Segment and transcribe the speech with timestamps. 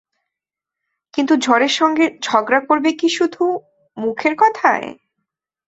[1.13, 3.43] কিন্তু ঝড়ের সঙ্গে ঝগড়া করবে কি শুধু
[3.97, 4.87] মুখের কথায়?